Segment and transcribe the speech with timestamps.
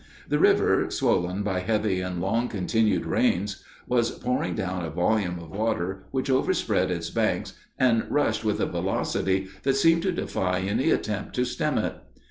[0.27, 5.51] The river, swollen by heavy and long continued rains, was pouring down a volume of
[5.51, 10.89] water which overspread its banks and rushed with a velocity that seemed to defy any
[10.89, 11.97] attempt to stem it.